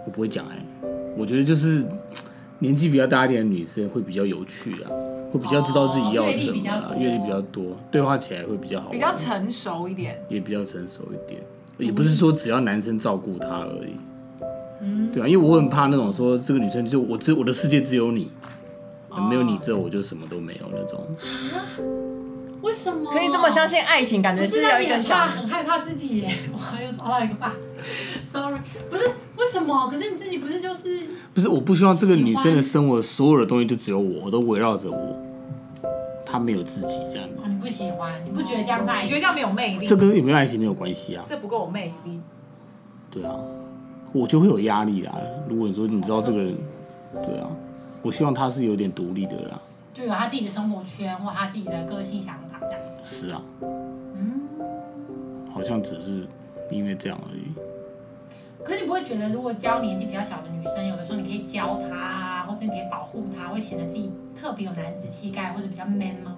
[0.07, 0.57] 我不会讲哎、
[1.19, 1.85] 我觉得就是
[2.61, 4.89] 年纪比较大一点的女生会比较有趣啊，
[5.33, 10.23] 会比较知道自己要什么啊，阅历比较多，对话起来会比较好，比较成熟一点。
[10.29, 11.41] 也比较成熟一点，
[11.77, 13.97] 也不是说只要男生照顾她而已。
[14.81, 18.31] 嗯，对啊，因为我很怕那种说这个女生就我只我的世界只有你，
[19.29, 21.05] 没有你之后我就什么都没有那种。
[22.63, 24.21] 为什么可以这么相信爱情？
[24.21, 26.35] 感觉是，有那你很一个小怕，很害怕自己耶。
[26.53, 27.53] 我又抓到一个 bug。
[28.23, 28.59] Sorry，
[28.91, 29.89] 不是为什么？
[29.89, 31.03] 可是你自己不是就是
[31.35, 35.17] 不是，我不希望这个女生的生活所有的东西就只有我，我都围绕着我，
[36.25, 37.43] 她没有自己这样子。
[37.47, 39.07] 你不喜欢，你不觉得这样是爱情？
[39.07, 39.87] 你觉得这样没有魅力？
[39.87, 41.25] 这跟有没有爱情没有关系啊。
[41.29, 42.21] 这不够有魅力。
[43.11, 43.35] 对啊，
[44.13, 45.15] 我就会有压力啊。
[45.49, 46.57] 如果你说你知道这个人，
[47.13, 47.49] 对啊，
[48.03, 49.61] 我希望他是有点独立的啦。
[49.93, 52.81] 就有他自己的生活圈或他自己的个性想法这样。
[53.05, 54.41] 是啊，嗯，
[55.53, 56.27] 好像只是
[56.71, 57.53] 因为这样而已。
[58.67, 66.37] 可是你不会觉得，如果教年纪比较小的女生，有的时候你可以教她啊，或是你可以保护她，会显得自己特别有男子气概，或者比较 man 吗？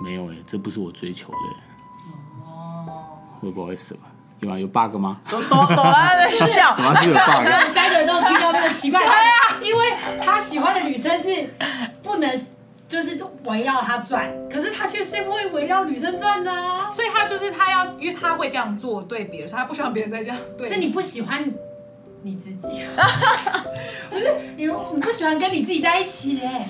[0.00, 2.52] 没有哎、欸，这不是我追求的、欸。
[2.52, 4.00] 哦，会不会什么？
[4.38, 4.56] 有啊？
[4.56, 5.20] 有 bug 吗？
[5.28, 7.74] 朵朵朵在笑， 怎么是有 bug？
[7.74, 9.92] 三个人都听到那个奇怪的，对啊，因为
[10.24, 11.52] 他喜欢的女生是
[12.00, 12.30] 不能。
[12.94, 20.68] 就是围绕他转，可是他却是会围绕女生转的啊，所以他就是他要，因为他会这样做对别人，他不希望别人再这样对。
[20.68, 21.52] 所以你不喜欢
[22.22, 22.84] 你自己，
[24.10, 26.68] 不是你你不喜欢跟你自己在一起哎，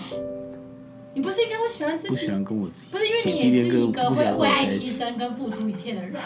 [1.12, 2.14] 你不是应该会喜欢自己？
[2.14, 6.18] 不喜欢跟我自己，不是因为你也是一个会为爱牺牲跟付出一切的人，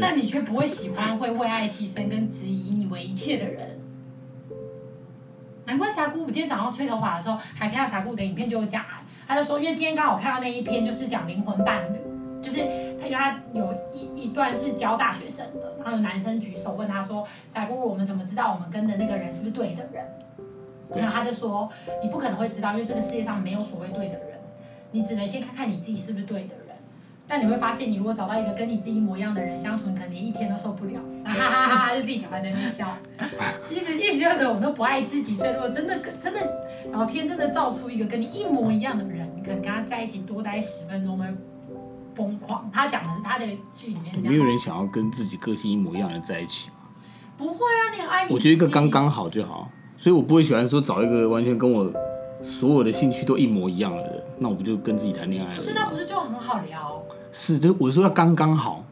[0.00, 3.80] 但你却不会喜欢会为爱牺牲跟只以你为一切的人。
[5.66, 8.84] 难怪傻姑，我今天早上吹头发的时候，还看到傻姑的影片就有讲。
[9.26, 11.98] 他就说，因为今天刚好看到那一篇，就是讲灵魂伴侣，
[12.40, 12.58] 就是
[13.00, 20.06] 他因为他有一一段是教大学生的，然后有男生举手问他说：“仔姑，我们怎么知道我们跟的那个人是不是对的人？”
[20.94, 21.68] 然后他就说
[22.00, 24.38] ：“你不可能会知道，因为这个世界上没有所谓对的人，
[24.92, 26.65] 你只能先看看你自己是不是对的人。
[27.28, 32.96] 但你会发现，你如果找到一个跟你自己一模一样的人相处，你可能连一天都受不了，哈哈哈哈，就自己还在那边笑，
[33.70, 36.40] 意思意思就是我们都不爱自己，所以如果真的真的。”
[36.92, 41.26] 老天真的造出一个跟你一模一样的人，你可能跟他在一起多待十分钟会
[42.14, 42.70] 疯狂。
[42.72, 46.74] 他讲的是他的剧里面，没有人想要跟自己个性一模一样的人在一起吗？
[47.36, 48.32] 不会啊，你很爱你。
[48.32, 51.92] 我觉得一个刚刚好就好，所以我不会喜欢说找一个完全跟我
[52.40, 55.56] 所有的兴趣都一模一样的人，那我不就跟自己谈恋爱了？
[55.56, 57.02] 不是，那不是就很好聊？
[57.32, 58.84] 是，就我说要刚刚好，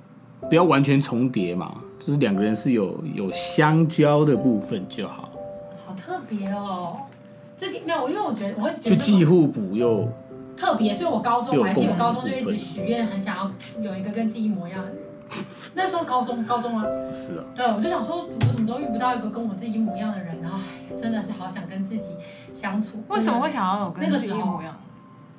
[0.48, 5.28] 不要完全重叠嘛，就是两个人是有有相交的部分就好。
[5.86, 6.96] 好特别哦。
[7.56, 10.08] 这没有，因为我觉得我会觉得就既互补又
[10.56, 14.98] 特别，所以我高中我还记得，我高中就一直许愿，很想要有一个跟自己一模一样的人。
[15.74, 20.58] 那时候高中高中啊，是啊，对，我就想说，我怎么都遇不到一个跟我自己一模一样的人，然后
[20.98, 22.10] 真的是好想跟自己
[22.52, 23.02] 相处。
[23.08, 24.76] 为什么会想要有跟自己一模一样？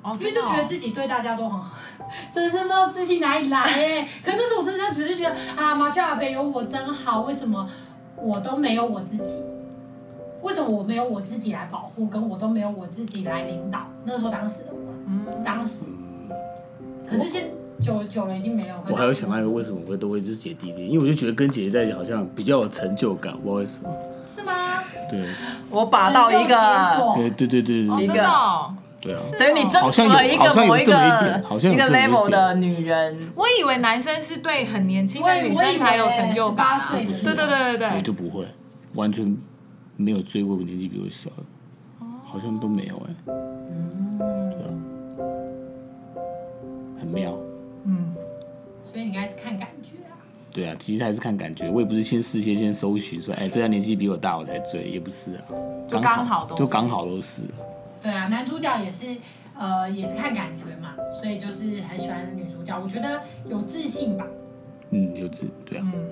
[0.02, 1.76] 哦，因为就觉得自己对大家都很好，
[2.32, 4.08] 真的是不知道自信哪里来哎。
[4.24, 7.68] 可是那时候我真的只是觉得啊，马修阿北有我真好，为什么
[8.16, 9.42] 我都没有我自己？
[10.42, 13.80] 为什么我没有我自己来保护，跟我都没有我自己来领导？
[14.04, 15.82] 那时候当时的我，嗯，当时，
[17.08, 17.50] 可是现
[17.82, 18.76] 久久了已经没有。
[18.88, 20.88] 我还有想到一个，为什么我会都会是姐弟恋？
[20.88, 23.90] 因为我就觉得跟姐姐在一起好像比较有成就感，不知道为什么。
[24.24, 24.52] 是吗？
[25.10, 25.26] 对。
[25.68, 26.54] 我把到一个，
[27.16, 28.22] 对对对对对，一个，
[29.00, 30.92] 对啊，等于你征服了一个某一个
[31.72, 33.30] 一个 level 的女人。
[33.34, 38.46] 我以为男生是对很年轻的女生才有成就感，对对对对对，我就不会
[38.94, 39.36] 完全。
[39.98, 43.32] 没有追过我年纪比我小的，好像都没有哎、欸。
[43.32, 44.18] 嗯，
[44.50, 44.68] 对啊，
[47.00, 47.34] 很妙。
[47.86, 48.14] 嗯，
[48.84, 50.12] 所以你应该是看感觉啊。
[50.52, 51.70] 对啊，其实还是看感觉。
[51.70, 55.40] 我也不是先事先先搜寻说，哎，这样年纪比我大我才追，也不是啊。
[55.88, 57.44] 就刚好都就刚好都是。
[58.06, 59.16] 对啊，男主角也是，
[59.58, 62.78] 呃，也是看感觉嘛，所以就是很喜欢女主角。
[62.78, 64.24] 我觉得有自信吧。
[64.90, 65.92] 嗯，有自对啊。
[65.92, 66.08] 嗯，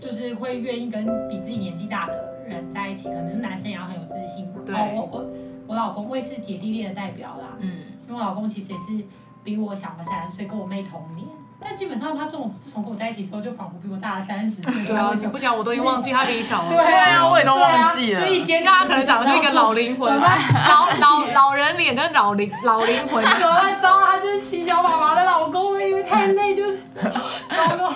[0.00, 2.32] 就是会愿意跟比自己年纪大的。
[2.48, 4.60] 人在一起，可能男生也要很有自信吧。
[4.66, 5.30] 对，我我
[5.68, 7.56] 我老公，我也是姐弟恋的代表啦。
[7.60, 7.70] 嗯，
[8.08, 9.04] 因为我老公其实也是
[9.44, 11.26] 比我小了三岁，跟我妹同年。
[11.64, 14.86] 但基本上他这种自从跟我在一起之后，就仿佛比我大了三十岁。
[14.86, 16.68] 对啊，你不讲我都已经忘记他比你小了。
[16.70, 18.20] 对啊，我也都忘记了。
[18.20, 23.22] 就一见他可能长得就一个老灵魂，老老老人脸跟老灵老灵魂。
[23.22, 23.80] 怎么办？
[23.80, 27.92] 糟，他就是七小马马的老公，因为太累，就是 糟糕，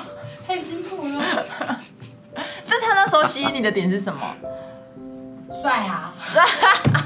[0.46, 1.24] 太辛苦了。
[2.68, 4.20] 那他那时候吸引你的点是什么？
[5.62, 7.05] 帅啊！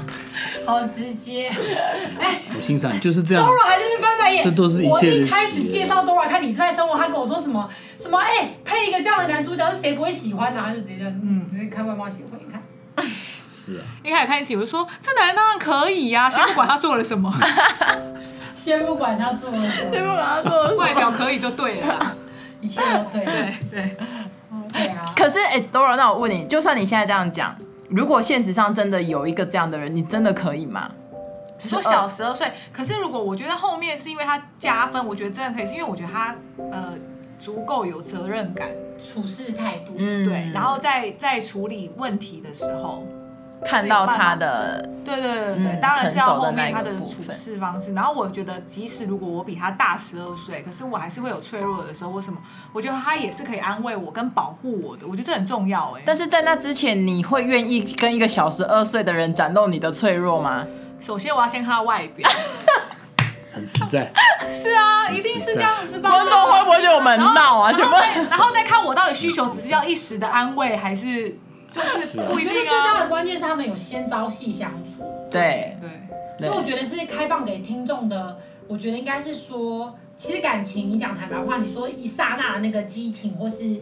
[0.65, 1.47] 好直接。
[2.19, 3.43] 哎，我欣赏就是这样。
[3.45, 4.43] Dora 还在那边翻白眼。
[4.43, 4.91] 这都是一切的。
[4.91, 8.17] 我一开始介绍 Dora 看《你最爱生活》，他跟我说什么什么？
[8.19, 10.61] 哎，配一个这样的男主角是谁不会喜欢呢？
[10.65, 12.61] 他就直接嗯，直接看外貌协会，你看。
[13.47, 13.83] 是啊。
[14.03, 17.33] 一开始看一集我就说，这男人当然可以呀，先不管他做了什么。
[18.51, 19.91] 先不管他做了什么。
[19.91, 20.83] 先不管他做了什么。
[20.83, 22.15] 外表可以就对了。
[22.59, 23.25] 一切都对。
[23.25, 23.97] 对对。
[24.73, 27.53] 对啊，可是哎，Dora，那我问你，就算你现在这样讲，
[27.91, 30.91] 如果现实上真的有一个这样的人，你真的可以吗？
[31.59, 36.35] 说小十二岁，可是如果我觉得后面是因为他加分，我觉得真的可以，是因为我觉得他
[36.71, 36.95] 呃
[37.37, 43.05] 足够有责任感，处事态度，嗯，对，然后在在处理问题的时候。
[43.65, 47.93] 看到他的，对对对对，嗯、当然是要后面他的处事方式。
[47.93, 52.11] 然后我觉得，即使如果我比他大十二岁，可是我还是会有脆弱的时候。
[52.11, 52.39] 为什么？
[52.73, 55.07] 我觉得他也是可以安慰我跟保护我的。
[55.07, 56.01] 我觉得这很重要哎。
[56.05, 60.65] 但是在那之前，你会愿意跟一个小十二岁的人展露你的脆弱吗？
[60.99, 62.29] 首先，我要先看他外表。
[63.53, 64.11] 很实在。
[64.45, 66.09] 是啊，一定是这样子吧？
[66.09, 67.71] 观众会不会觉得我们闹啊？
[67.71, 67.95] 全部，
[68.29, 71.37] 然后再看我到底需求只是要一时的安慰，还是
[71.71, 72.53] 就是不一定啊？
[72.53, 75.01] 我觉得最大的关键是他们有先朝夕相处。
[75.31, 78.37] 对对，所以我觉得是开放给听众的。
[78.67, 83.81] 我觉得应该是说，其实感情，你讲坦白话，你说一刹那的那个激情，或是。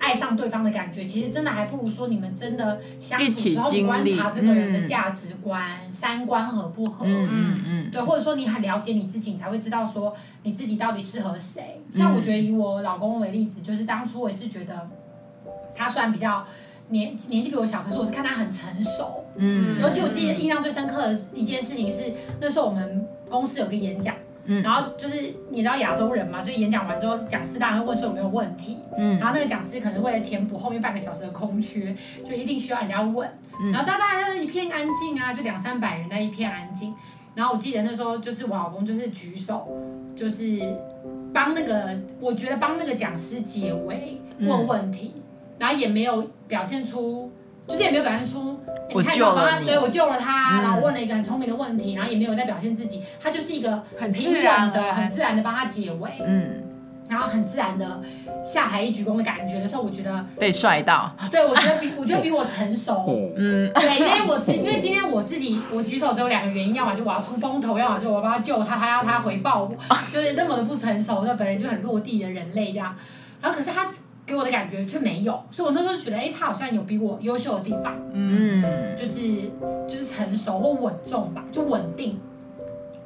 [0.00, 11.82] 爱上对方的感觉，其实真的还不如说你们真的相处之后观察这个人的价值观、嗯、三观合不合，嗯嗯嗯，对，或者说你很了解你自己，你才会知道说你自己到底适合谁。
[11.96, 14.88] 像我觉得以我老公为例子，就是当初我也是觉得
[15.74, 16.46] 他虽然比较
[16.88, 24.14] 年年纪比我小，可是我是看他很成熟，嗯，尤其我记得印象最深刻的一件事情是那时候我们公司有个演讲。
[24.50, 25.16] 嗯、然后就是
[25.50, 28.78] 你知道亚洲人嘛，所以演讲完之后，讲师当然会问说有没有问题。
[28.96, 33.28] 嗯，然后那个讲师可能为了填补后面半个小时的空缺，就一定需要人家问。
[33.60, 36.94] 嗯、然后大家就一片安静啊，就两三百人在一片安静。
[37.34, 39.68] 然后我记得那时候就是我老公就是举手，
[40.16, 40.58] 就是
[41.34, 45.22] 帮那个我觉得帮那个讲师解围问问题，嗯、
[45.58, 47.30] 然后也没有表现出。
[47.66, 48.58] 就是也没有表现出，
[48.94, 54.42] 我救了你，对我救了他，然后问了一个很聪明的问题，然后也没有在表现自己，他就是一个很平稳
[54.72, 56.64] 的、很自然的帮他解围，嗯，
[57.10, 58.00] 然后很自然的
[58.42, 63.04] 下台一鞠躬的感觉的时候，我觉得被帅到，对我觉得比 我觉得比我成熟，
[63.36, 69.76] 嗯，对，因为我今因为今天我自己我举手只有两个原因，要么就我要出风头，要么就我要帮他救他，他要他回报我，
[70.10, 72.96] 就是那么的不成熟，那本人就很落地的人类这样，
[73.42, 73.90] 然后可是他。
[74.28, 78.62] 给我的感觉却没有，所以我那时候就觉得，哎、欸，他好像有比我优秀的地方，嗯，
[78.94, 79.50] 就是
[79.88, 82.20] 就是成熟或稳重吧，就稳定，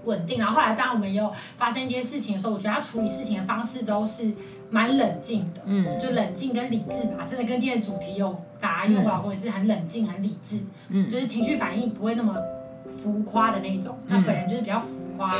[0.05, 0.41] 稳定。
[0.41, 4.33] 然后后来当然我们有发生一件事情的时候，我觉得他处理事情的方式都是
[4.69, 10.59] 蛮冷静的，嗯，就冷静跟理智吧，真的跟今天的主题有搭，因为我老公也是很冷静、很理智，
[10.89, 12.35] 嗯，就是情绪反应不会那么
[13.01, 15.31] 浮夸的那种，那本人就是比较浮夸，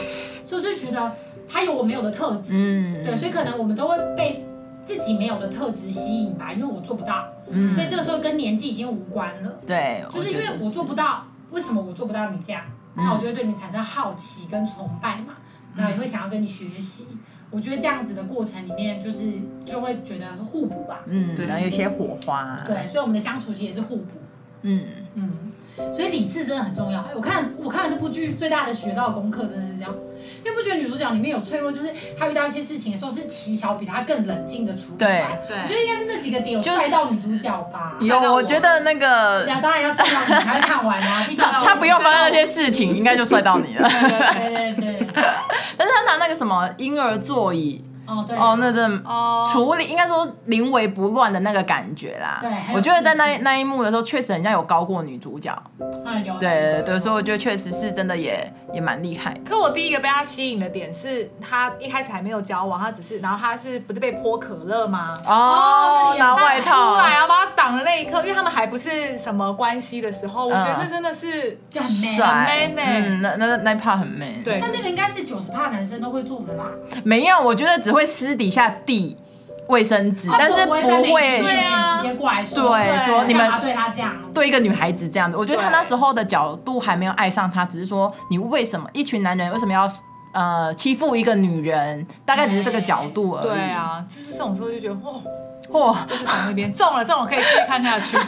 [0.45, 1.13] 所以我就觉得
[1.49, 4.47] 他有我没有的特质，嗯，对，所以可能我们都会被。
[4.85, 9.59] 自己没有的特质吸引吧，因为我做不到，嗯，所以这个时候跟年纪已经无关了。
[9.67, 12.65] 对，就是因为我做不到，为什么我做不到你这样？
[12.95, 15.35] 嗯，那我就会对你产生好奇跟崇拜嘛，
[15.77, 17.07] 那也会想要跟你学习。
[17.51, 19.31] 我觉得这样子的过程里面，就是
[19.65, 21.01] 就会觉得互补吧。
[21.07, 22.57] 嗯，对，然后有些火花。
[22.67, 24.19] 对，所以我们的相处其实也是互补。
[24.63, 25.52] 嗯嗯，
[25.93, 27.05] 所以理智真的很重要。
[27.15, 29.95] 我看我看了这部剧，最大的学到的功课真的是这样。
[30.45, 34.99] 因为不觉得女主角里面有脆弱，就是她遇到一些事情的时候，是奇乔比她更冷静的处理。
[34.99, 37.97] 对，对，我觉得应该是那几个点有帅到女主角吧。
[38.01, 41.27] 有，我觉得那个，当然要帅到你才会看完啊。
[41.65, 43.89] 他不用发生那些事情，应该就帅到你了。
[43.89, 45.07] 对对对。
[45.77, 47.83] 但是他拿那个什么婴儿座椅。
[48.07, 49.03] 哦，对哦，那真
[49.53, 52.39] 处理应该说临危不乱的那个感觉啦。
[52.41, 55.57] 对，我觉得在那那一幕的时候，确实人家有高过女主角。
[56.05, 56.35] 嗯，有。
[56.39, 59.35] 对对，所以我觉得确实是真的也也蛮厉害。
[59.45, 65.17] 可我第一个被他吸引的点是他一开始还没有交往，他只是然后他是不是被泼可乐吗？
[65.27, 74.43] 哦，拿外套出来然后，把他挡的那一刻，因为他们还不是什么关系的时候，我觉得那真的是就很 man，很 man 嗯，那那那一 part 很 man。
[74.43, 76.65] 对，但那个应该是九十趴男生都会做的啦。
[77.05, 79.17] 没有，我觉得只会私底下递
[79.69, 85.37] 卫生纸，但是不会直接过来说，对，说你们对他这样，对一个女孩子这样子。
[85.37, 89.89] 我觉得他那时候的角度还没有爱上他，只是说你为什么一群男人为什么要
[90.33, 93.49] 呃欺负一个女人，大概只是这个角度而已。
[93.49, 95.13] 对啊，就是这种时候就觉得哇
[95.71, 98.19] 哇，就是从那边中了，中了可以继续看下去。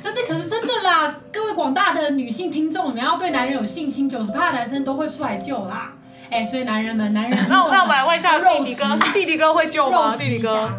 [0.00, 5.92] 真的，可是真的啦，各位广大的女性听众，你们要对男人有信心，九十趴的男生都会出来救啦。
[6.30, 10.14] 哎，所以男人们，男人， 那我那我来问一下弟弟哥，弟弟哥会救吗？
[10.16, 10.70] 弟弟哥，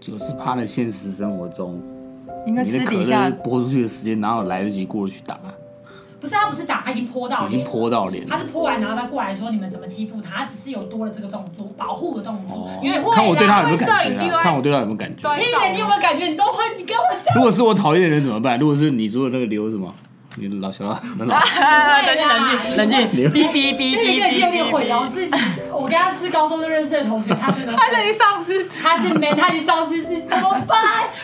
[0.00, 1.80] 就是怕在现实生活中，
[2.46, 5.54] 应该私底下泼出去的时间哪有来得及过去挡啊？
[6.20, 12.68] 不是，他不是打，他已经泼到脸，已经泼到脸，他是泼完然后他过来说你们怎么欺负他，他只是有多了这个动作，保护的动作。
[12.82, 15.28] 因为看我对他有没有感觉，看我对他有没有感觉。
[15.30, 16.26] 嘿，你有没有感觉？
[16.26, 17.34] 你都会，你跟我讲。
[17.36, 18.58] 如果是我讨厌的人怎么办？
[18.58, 19.94] 如果是你说的那个刘什么？
[20.40, 21.28] 你老小 老，冷
[22.16, 22.98] 静冷静冷静，
[23.30, 25.34] 哔哔哔哔，那个已经有点毁了自己。
[25.72, 30.78] 我跟他是高中就认识的同学，他真的， 他已经丧失，他是没，他已经丧失自己，怎么办？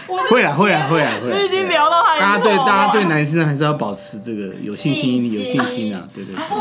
[0.07, 1.31] 会啊会啊会啊会。
[1.39, 2.19] 你已经聊到他。
[2.19, 6.35] 大家对大家对男生还是要保持这个有信心有信心啊，对对。
[6.37, 6.59] 会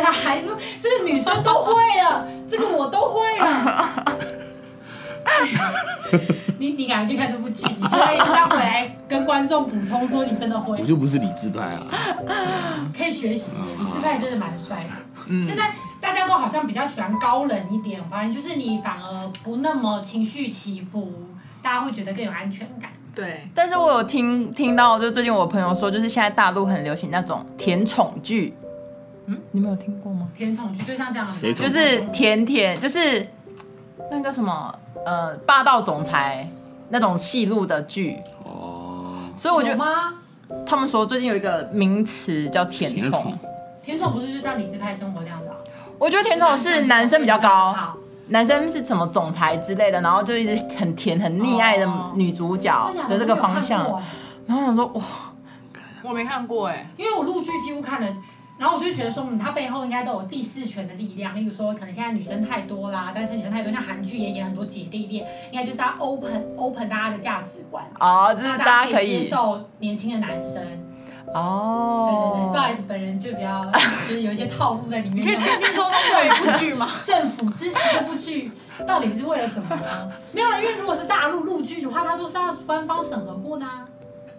[0.00, 0.46] 啦，还是
[0.80, 4.18] 这个女生都会了，这个我都会了。
[6.86, 10.78] 你你赶快去看这部剧，你就会再回来跟观众补充说你真的会。
[10.80, 11.82] 我就不是理智派啊，
[12.96, 14.90] 可以学习，理智派真的蛮帅的。
[15.26, 21.12] 嗯，现在大家都好像比较喜欢高冷一点，我发现就是你反而不那么情绪起伏，
[21.60, 22.92] 大家会觉得更有安全感。
[23.12, 28.54] 对，但是我有听听到，就最近我朋友说，就是现在大陆很流行那种甜宠剧。
[29.26, 30.28] 嗯，你没有听过吗？
[30.36, 33.26] 甜宠剧就像这样，就是甜甜，就是
[34.08, 34.72] 那个什么
[35.04, 36.48] 呃霸道总裁
[36.88, 38.18] 那种戏路的剧。
[38.44, 40.14] 哦，所以我觉得吗？
[40.64, 43.36] 他们说最近有一个名词叫甜宠
[43.82, 44.12] 甜宠。
[44.12, 45.56] 不是就像理智派生活这样子啊？
[45.98, 47.74] 我觉得甜宠是男生比较高，
[48.28, 53.80] 男生是什么总裁之类的，然后就一直很甜很溺爱的女主角的这个方向。
[54.46, 55.02] 然后我想说哇，
[56.02, 58.06] 我没看过哎，因为我陆剧几乎看了，
[58.58, 61.36] 然后我就觉得说，嗯，它背后应该都有第四权的力量。
[61.36, 70.62] 例如说，可能现在女生太多啦，但是女生太多，像韩剧也演很多姐弟恋，应该就是要 open open 大家的价值观，哦，就是让大家可以接受年轻的男生。
[71.34, 73.64] 哦，对对对，不好意思，本人就比较
[74.08, 75.26] 就是有一些套路在里面。
[75.26, 76.88] 可以轻轻松松做一部剧吗？
[77.04, 78.52] 政府支持这部剧
[78.86, 80.10] 到底是为了什么呢？
[80.32, 83.86] 没有了，因为如果是大陆陆剧的话，它都是要官方审核过的啊。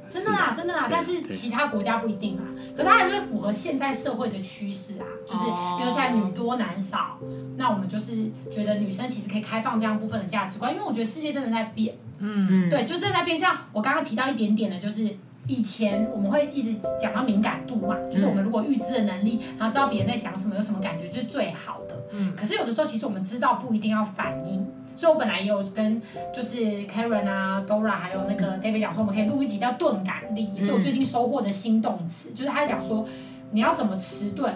[0.10, 2.44] 真的啦，真的啦，但是其他国家不一定啊。
[2.78, 5.42] 可是它还是会符合现在社会的趋势啊，就是
[5.78, 7.18] 比如现在女多男少，
[7.58, 11.96] 那我们就是觉得女生其实可以开放这样部分的价值观，因为我觉得世界真的在变。
[12.20, 13.36] 嗯，对，就正在变。
[13.36, 15.10] 像我刚刚提到一点点的，就是
[15.48, 22.00] 以前我们会一直讲到敏感度嘛，就是我们如果预知的能力，然后知道别人在想什么，有什么感觉，就是最好的。
[22.12, 22.36] 嗯。
[22.36, 24.66] 可是有的时候，其实我们知道不一定要反应。
[24.98, 26.02] 所以我本来也有跟
[26.34, 32.32] 就是 Karen 啊、Dora 还有那个 David 讲说，我们可以录一集叫钝感力，也是我最近收获的新动词。
[32.32, 33.08] 就是他讲说，
[33.52, 34.52] 你要怎么迟钝？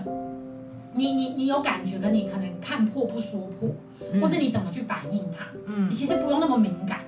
[0.94, 3.70] 你你你有感觉，可你可能看破不说破，
[4.20, 5.46] 或是你怎么去反应它？
[5.68, 7.00] 嗯，你其实不用那么敏感。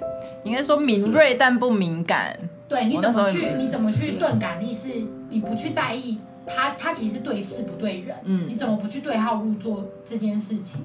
[0.46, 2.38] 应该说敏锐但不敏感。
[2.70, 3.56] 对，你怎么去？
[3.58, 4.72] 你怎么去钝感力？
[4.72, 4.90] 是
[5.30, 8.16] 你不去在意他，他其实是对事不对人。
[8.24, 10.82] 嗯，你怎么不去对号入座这件事情？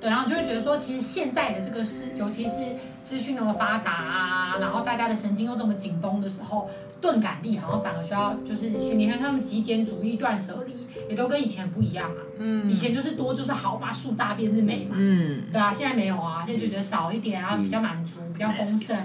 [0.00, 6.68] 对，然后就会觉得说，其实现在的这个是，尤其是资讯那么发达啊，然后大家的神经又这么紧绷的时候，
[7.00, 9.10] 钝感力好像反而需要就是训练。
[9.10, 12.20] 像像极简主义、断舍离，也都跟以前不一样啊。
[12.38, 14.94] 嗯，以前就是多就是好嘛，树大便是美嘛。
[14.98, 18.96] 嗯，对啊，现在没有啊，现在就觉得少一点啊，比较满足，比较丰盛。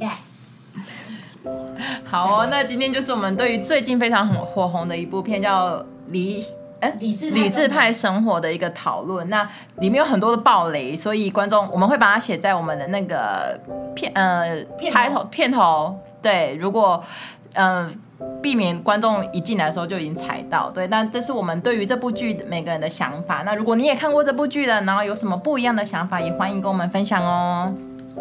[0.00, 0.32] Yes。
[2.04, 5.78] 好哦，那今天就是我们对于最近非常很火红的一部片叫
[6.90, 6.96] 《理》。
[7.00, 13.58] 理智理智派生活的一个讨论，那里面有很多的暴雷，所以观众我们会把它写在我们的那个
[13.94, 14.56] 片呃
[14.92, 15.98] 开头片头。
[16.22, 17.02] 对，如果
[17.52, 17.90] 呃
[18.42, 23.42] 避免观众一进来的时候就已经踩到，对，但这是我们对于这部剧每个人的想法。
[23.44, 27.72] 那如果你也看过这部剧的，然后有什么不一样的想法，也欢迎跟我们分享哦。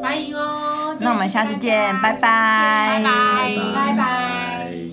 [0.01, 4.92] 欢迎哦，那我们下次见，拜拜，拜拜，拜拜。